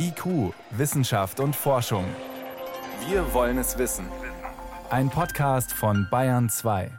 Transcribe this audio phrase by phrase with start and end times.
[0.00, 2.04] IQ, Wissenschaft und Forschung.
[3.08, 4.06] Wir wollen es wissen.
[4.90, 6.90] Ein Podcast von Bayern 2.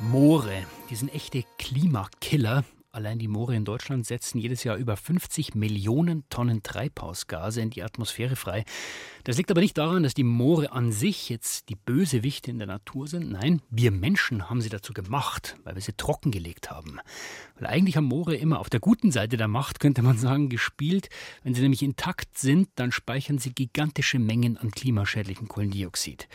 [0.00, 2.62] Moore, die sind echte Klimakiller.
[2.90, 7.82] Allein die Moore in Deutschland setzen jedes Jahr über 50 Millionen Tonnen Treibhausgase in die
[7.82, 8.64] Atmosphäre frei.
[9.24, 12.66] Das liegt aber nicht daran, dass die Moore an sich jetzt die Bösewichte in der
[12.66, 13.30] Natur sind.
[13.30, 16.98] Nein, wir Menschen haben sie dazu gemacht, weil wir sie trockengelegt haben.
[17.58, 21.10] Weil eigentlich haben Moore immer auf der guten Seite der Macht, könnte man sagen, gespielt.
[21.42, 26.26] Wenn sie nämlich intakt sind, dann speichern sie gigantische Mengen an klimaschädlichem Kohlendioxid.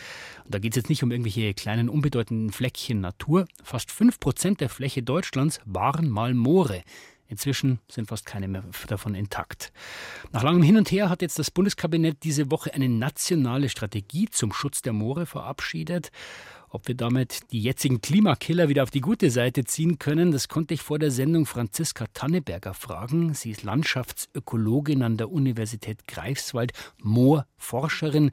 [0.46, 3.48] Und da geht es jetzt nicht um irgendwelche kleinen, unbedeutenden Fleckchen Natur.
[3.64, 6.84] Fast fünf Prozent der Fläche Deutschlands waren mal Moore.
[7.28, 9.72] Inzwischen sind fast keine mehr davon intakt.
[10.32, 14.54] Nach langem Hin und Her hat jetzt das Bundeskabinett diese Woche eine nationale Strategie zum
[14.54, 16.12] Schutz der Moore verabschiedet.
[16.70, 20.74] Ob wir damit die jetzigen Klimakiller wieder auf die gute Seite ziehen können, das konnte
[20.74, 23.34] ich vor der Sendung Franziska Tanneberger fragen.
[23.36, 28.32] Sie ist Landschaftsökologin an der Universität Greifswald, Moorforscherin.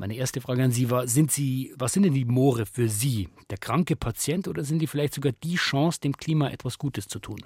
[0.00, 3.28] Meine erste Frage an Sie war, sind Sie, was sind denn die Moore für Sie?
[3.50, 7.18] Der kranke Patient oder sind die vielleicht sogar die Chance, dem Klima etwas Gutes zu
[7.18, 7.44] tun?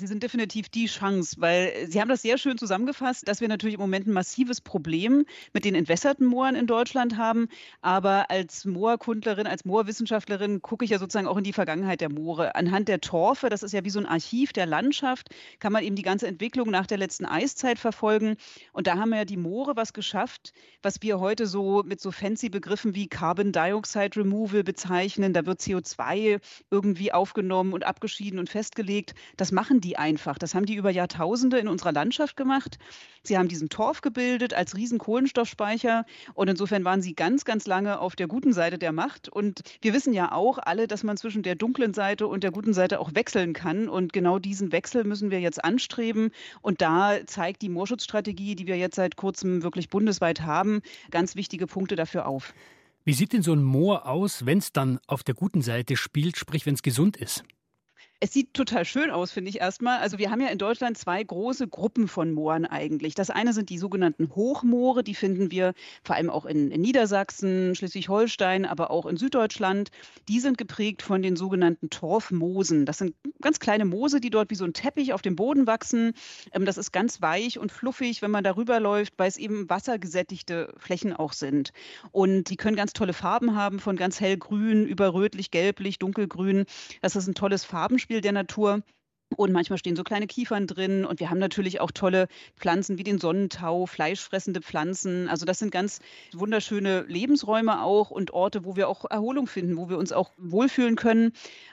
[0.00, 3.74] Sie sind definitiv die Chance, weil Sie haben das sehr schön zusammengefasst, dass wir natürlich
[3.74, 7.48] im Moment ein massives Problem mit den entwässerten Mooren in Deutschland haben.
[7.82, 12.54] Aber als Moorkundlerin, als Moorwissenschaftlerin gucke ich ja sozusagen auch in die Vergangenheit der Moore.
[12.54, 15.96] Anhand der Torfe, das ist ja wie so ein Archiv der Landschaft, kann man eben
[15.96, 18.36] die ganze Entwicklung nach der letzten Eiszeit verfolgen.
[18.72, 22.48] Und da haben ja die Moore was geschafft, was wir heute so mit so fancy
[22.48, 25.34] Begriffen wie Carbon Dioxide Removal bezeichnen.
[25.34, 29.14] Da wird CO2 irgendwie aufgenommen und abgeschieden und festgelegt.
[29.36, 30.38] Das machen die die einfach.
[30.38, 32.78] Das haben die über Jahrtausende in unserer Landschaft gemacht.
[33.24, 37.98] Sie haben diesen Torf gebildet als riesen Kohlenstoffspeicher und insofern waren sie ganz, ganz lange
[37.98, 39.28] auf der guten Seite der Macht.
[39.28, 42.72] Und wir wissen ja auch alle, dass man zwischen der dunklen Seite und der guten
[42.72, 43.88] Seite auch wechseln kann.
[43.88, 46.30] Und genau diesen Wechsel müssen wir jetzt anstreben.
[46.62, 51.66] Und da zeigt die Moorschutzstrategie, die wir jetzt seit kurzem wirklich bundesweit haben, ganz wichtige
[51.66, 52.54] Punkte dafür auf.
[53.04, 56.36] Wie sieht denn so ein Moor aus, wenn es dann auf der guten Seite spielt,
[56.36, 57.44] sprich wenn es gesund ist?
[58.22, 59.98] Es sieht total schön aus, finde ich erstmal.
[60.00, 63.14] Also wir haben ja in Deutschland zwei große Gruppen von Mooren eigentlich.
[63.14, 65.72] Das eine sind die sogenannten Hochmoore, die finden wir
[66.04, 69.90] vor allem auch in, in Niedersachsen, Schleswig-Holstein, aber auch in Süddeutschland.
[70.28, 72.84] Die sind geprägt von den sogenannten Torfmoosen.
[72.84, 76.12] Das sind ganz kleine Moose, die dort wie so ein Teppich auf dem Boden wachsen.
[76.52, 80.74] Ähm, das ist ganz weich und fluffig, wenn man darüber läuft, weil es eben wassergesättigte
[80.76, 81.72] Flächen auch sind.
[82.12, 86.66] Und die können ganz tolle Farben haben, von ganz hellgrün über rötlich, gelblich, dunkelgrün.
[87.00, 88.82] Das ist ein tolles Farbenspiel Zusammenspiel der Natur.
[89.36, 91.04] Und manchmal stehen so kleine Kiefern drin.
[91.04, 92.26] Und wir haben natürlich auch tolle
[92.56, 95.28] Pflanzen wie den Sonnentau, fleischfressende Pflanzen.
[95.28, 96.00] Also das sind ganz
[96.32, 100.96] wunderschöne Lebensräume auch und Orte, wo wir auch Erholung finden, wo wir uns auch wohlfühlen
[100.96, 101.30] können.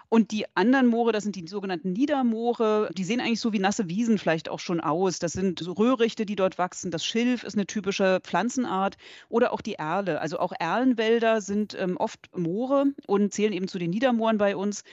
[0.07, 3.89] Und die anderen Moore, das sind die sogenannten Niedermoore, die sehen eigentlich so wie nasse
[3.89, 5.17] Wiesen vielleicht auch schon aus.
[5.17, 6.91] Das sind so Röhrichte, die dort wachsen.
[6.91, 8.97] Das Schilf ist eine typische Pflanzenart
[9.29, 10.21] oder auch die Erle.
[10.21, 14.83] Also auch Erlenwälder sind ähm, oft Moore und zählen eben zu den Niedermooren bei uns.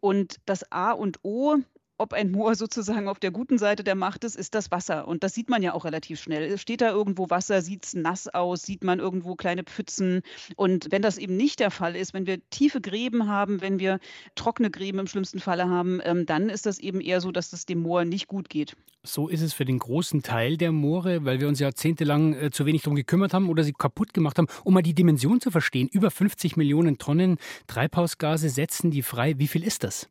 [0.00, 1.56] Und das A und O
[1.98, 5.06] ob ein Moor sozusagen auf der guten Seite der Macht ist, ist das Wasser.
[5.06, 6.56] Und das sieht man ja auch relativ schnell.
[6.56, 10.22] Steht da irgendwo Wasser, sieht es nass aus, sieht man irgendwo kleine Pfützen.
[10.56, 13.98] Und wenn das eben nicht der Fall ist, wenn wir tiefe Gräben haben, wenn wir
[14.36, 17.66] trockene Gräben im schlimmsten Falle haben, ähm, dann ist das eben eher so, dass es
[17.66, 18.76] dem Moor nicht gut geht.
[19.02, 22.66] So ist es für den großen Teil der Moore, weil wir uns jahrzehntelang äh, zu
[22.66, 25.88] wenig darum gekümmert haben oder sie kaputt gemacht haben, um mal die Dimension zu verstehen.
[25.90, 29.38] Über 50 Millionen Tonnen Treibhausgase setzen die frei.
[29.38, 30.08] Wie viel ist das?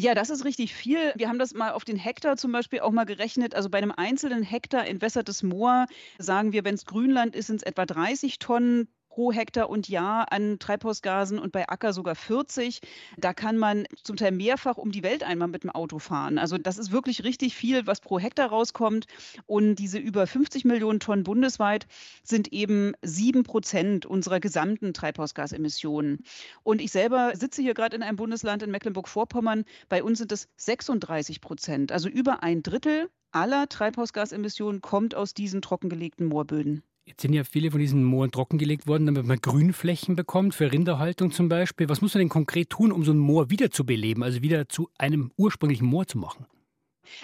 [0.00, 1.12] Ja, das ist richtig viel.
[1.14, 3.54] Wir haben das mal auf den Hektar zum Beispiel auch mal gerechnet.
[3.54, 5.84] Also bei einem einzelnen Hektar entwässertes Moor
[6.16, 8.88] sagen wir, wenn es Grünland ist, sind es etwa 30 Tonnen
[9.20, 12.80] pro Hektar und Jahr an Treibhausgasen und bei Acker sogar 40.
[13.18, 16.38] Da kann man zum Teil mehrfach um die Welt einmal mit dem Auto fahren.
[16.38, 19.04] Also das ist wirklich richtig viel, was pro Hektar rauskommt.
[19.44, 21.86] Und diese über 50 Millionen Tonnen bundesweit
[22.22, 26.24] sind eben sieben Prozent unserer gesamten Treibhausgasemissionen.
[26.62, 29.66] Und ich selber sitze hier gerade in einem Bundesland in Mecklenburg-Vorpommern.
[29.90, 35.60] Bei uns sind es 36 Prozent, also über ein Drittel aller Treibhausgasemissionen kommt aus diesen
[35.60, 36.82] trockengelegten Moorböden.
[37.10, 41.32] Jetzt sind ja viele von diesen Mooren trockengelegt worden, damit man Grünflächen bekommt, für Rinderhaltung
[41.32, 41.88] zum Beispiel.
[41.88, 45.32] Was muss man denn konkret tun, um so ein Moor wiederzubeleben, also wieder zu einem
[45.36, 46.46] ursprünglichen Moor zu machen?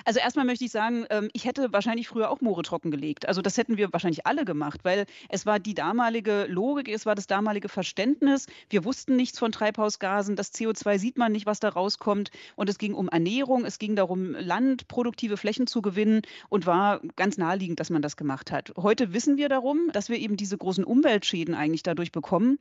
[0.05, 3.29] Also erstmal möchte ich sagen, ähm, ich hätte wahrscheinlich früher auch Moore trockengelegt.
[3.29, 7.15] Also das hätten wir wahrscheinlich alle gemacht, weil es war die damalige Logik, es war
[7.15, 8.47] das damalige Verständnis.
[8.71, 10.37] Wir wussten nichts von Treibhausgasen.
[10.37, 12.31] Das CO2 sieht man nicht, was da rauskommt.
[12.57, 17.01] Und es ging um Ernährung, es ging darum, Land, produktive Flächen zu gewinnen und war
[17.17, 18.73] ganz naheliegend, dass man das gemacht hat.
[18.77, 22.59] Heute wissen wir darum, dass wir eben diese großen Umweltschäden eigentlich dadurch bekommen.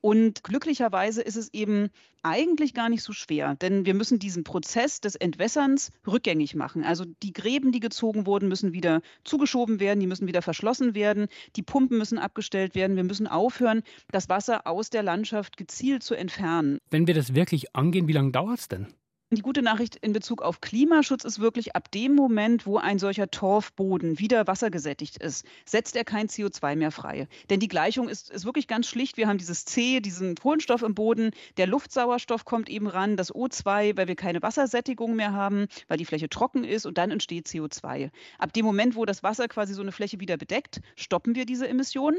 [0.00, 1.88] Und glücklicherweise ist es eben
[2.22, 6.84] eigentlich gar nicht so schwer, denn wir müssen diesen Prozess des Entwässerns rückgängig machen.
[6.84, 11.28] Also die Gräben, die gezogen wurden, müssen wieder zugeschoben werden, die müssen wieder verschlossen werden,
[11.56, 12.96] die Pumpen müssen abgestellt werden.
[12.96, 16.78] Wir müssen aufhören, das Wasser aus der Landschaft gezielt zu entfernen.
[16.90, 18.88] Wenn wir das wirklich angehen, wie lange dauert es denn?
[19.34, 23.30] Die gute Nachricht in Bezug auf Klimaschutz ist wirklich ab dem Moment, wo ein solcher
[23.30, 27.26] Torfboden wieder wassergesättigt ist, setzt er kein CO2 mehr frei.
[27.50, 29.16] Denn die Gleichung ist, ist wirklich ganz schlicht.
[29.16, 33.96] Wir haben dieses C, diesen Kohlenstoff im Boden, der Luftsauerstoff kommt eben ran, das O2,
[33.96, 38.10] weil wir keine Wassersättigung mehr haben, weil die Fläche trocken ist und dann entsteht CO2.
[38.38, 41.68] Ab dem Moment, wo das Wasser quasi so eine Fläche wieder bedeckt, stoppen wir diese
[41.68, 42.18] Emissionen.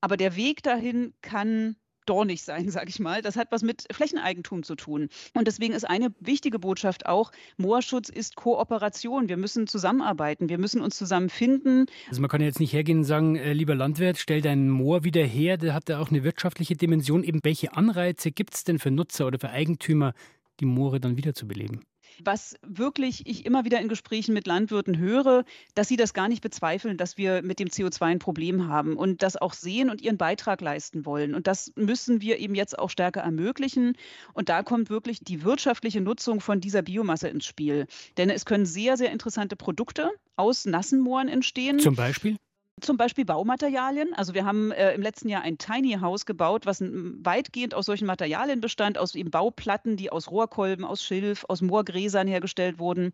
[0.00, 1.76] Aber der Weg dahin kann
[2.10, 3.22] dornig sein, sage ich mal.
[3.22, 5.08] Das hat was mit Flächeneigentum zu tun.
[5.34, 9.28] Und deswegen ist eine wichtige Botschaft auch, Moorschutz ist Kooperation.
[9.28, 11.86] Wir müssen zusammenarbeiten, wir müssen uns zusammenfinden.
[12.08, 15.24] Also man kann jetzt nicht hergehen und sagen, äh, lieber Landwirt, stell dein Moor wieder
[15.24, 15.56] her.
[15.56, 17.22] Der hat ja auch eine wirtschaftliche Dimension.
[17.22, 20.12] Eben welche Anreize gibt es denn für Nutzer oder für Eigentümer,
[20.58, 21.84] die Moore dann wiederzubeleben?
[22.24, 25.44] Was wirklich ich immer wieder in Gesprächen mit Landwirten höre,
[25.74, 29.22] dass sie das gar nicht bezweifeln, dass wir mit dem CO2 ein Problem haben und
[29.22, 31.34] das auch sehen und ihren Beitrag leisten wollen.
[31.34, 33.96] Und das müssen wir eben jetzt auch stärker ermöglichen.
[34.32, 37.86] Und da kommt wirklich die wirtschaftliche Nutzung von dieser Biomasse ins Spiel.
[38.16, 41.78] Denn es können sehr, sehr interessante Produkte aus nassen Mooren entstehen.
[41.78, 42.36] Zum Beispiel?
[42.80, 44.14] Zum Beispiel Baumaterialien.
[44.14, 48.06] Also wir haben äh, im letzten Jahr ein Tiny House gebaut, was weitgehend aus solchen
[48.06, 53.12] Materialien bestand, aus eben Bauplatten, die aus Rohrkolben, aus Schilf, aus Moorgräsern hergestellt wurden.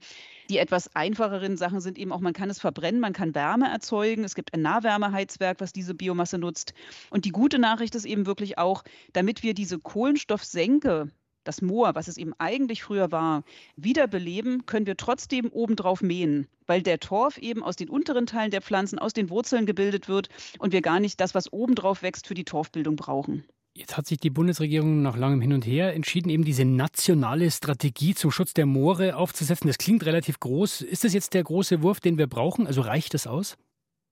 [0.50, 4.24] Die etwas einfacheren Sachen sind eben auch, man kann es verbrennen, man kann Wärme erzeugen.
[4.24, 6.74] Es gibt ein Nahwärmeheizwerk, was diese Biomasse nutzt.
[7.10, 11.10] Und die gute Nachricht ist eben wirklich auch, damit wir diese Kohlenstoffsenke
[11.46, 13.44] das Moor, was es eben eigentlich früher war,
[13.76, 18.62] wiederbeleben, können wir trotzdem obendrauf mähen, weil der Torf eben aus den unteren Teilen der
[18.62, 20.28] Pflanzen, aus den Wurzeln gebildet wird
[20.58, 23.44] und wir gar nicht das, was obendrauf wächst, für die Torfbildung brauchen.
[23.76, 28.14] Jetzt hat sich die Bundesregierung nach langem Hin und Her entschieden, eben diese nationale Strategie
[28.14, 29.66] zum Schutz der Moore aufzusetzen.
[29.66, 30.80] Das klingt relativ groß.
[30.80, 32.66] Ist das jetzt der große Wurf, den wir brauchen?
[32.66, 33.58] Also reicht das aus?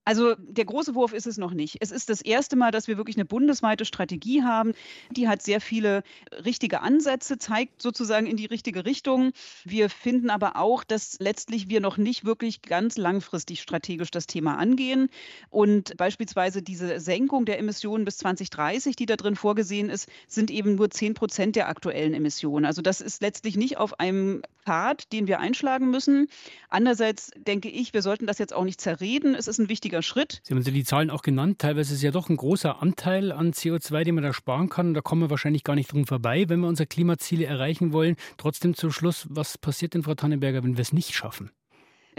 [0.05, 1.77] Also der große Wurf ist es noch nicht.
[1.81, 4.73] Es ist das erste Mal, dass wir wirklich eine bundesweite Strategie haben.
[5.11, 6.03] Die hat sehr viele
[6.45, 9.31] richtige Ansätze, zeigt sozusagen in die richtige Richtung.
[9.63, 14.57] Wir finden aber auch, dass letztlich wir noch nicht wirklich ganz langfristig strategisch das Thema
[14.57, 15.09] angehen.
[15.49, 20.75] Und beispielsweise diese Senkung der Emissionen bis 2030, die da drin vorgesehen ist, sind eben
[20.75, 22.65] nur 10 Prozent der aktuellen Emissionen.
[22.65, 26.27] Also das ist letztlich nicht auf einem Pfad, den wir einschlagen müssen.
[26.69, 29.35] Andererseits denke ich, wir sollten das jetzt auch nicht zerreden.
[29.35, 30.41] Es ist ein wichtiger wichtiger Schritt.
[30.43, 31.59] Sie haben die Zahlen auch genannt.
[31.59, 34.93] Teilweise ist es ja doch ein großer Anteil an CO2, den man da sparen kann.
[34.93, 38.15] Da kommen wir wahrscheinlich gar nicht drum vorbei, wenn wir unsere Klimaziele erreichen wollen.
[38.37, 41.51] Trotzdem zum Schluss, was passiert denn, Frau Tannenberger, wenn wir es nicht schaffen?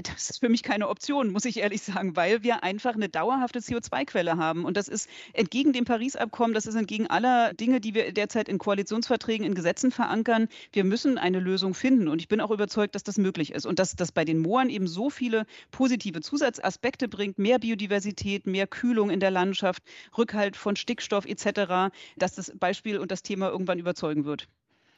[0.03, 3.61] Das ist für mich keine Option, muss ich ehrlich sagen, weil wir einfach eine dauerhafte
[3.61, 4.65] CO2-Quelle haben.
[4.65, 8.59] Und das ist entgegen dem Paris-Abkommen, das ist entgegen aller Dinge, die wir derzeit in
[8.59, 10.49] Koalitionsverträgen, in Gesetzen verankern.
[10.73, 12.09] Wir müssen eine Lösung finden.
[12.09, 13.67] Und ich bin auch überzeugt, dass das möglich ist.
[13.67, 18.67] Und dass das bei den Mooren eben so viele positive Zusatzaspekte bringt, mehr Biodiversität, mehr
[18.67, 19.83] Kühlung in der Landschaft,
[20.17, 24.49] Rückhalt von Stickstoff etc., dass das Beispiel und das Thema irgendwann überzeugen wird.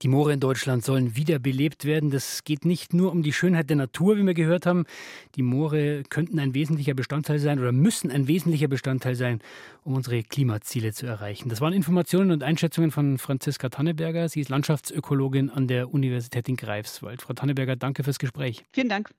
[0.02, 2.10] Die Moore in Deutschland sollen wiederbelebt werden.
[2.10, 4.84] Das geht nicht nur um die Schönheit der Natur, wie wir gehört haben.
[5.34, 9.40] Die Moore könnten ein wesentlicher Bestandteil sein oder müssen ein wesentlicher Bestandteil sein,
[9.82, 11.48] um unsere Klimaziele zu erreichen.
[11.48, 14.28] Das waren Informationen und Einschätzungen von Franziska Tanneberger.
[14.28, 17.22] Sie ist Landschaftsökologin an der Universität in Greifswald.
[17.22, 18.64] Frau Tanneberger, danke fürs Gespräch.
[18.70, 19.10] Vielen Dank.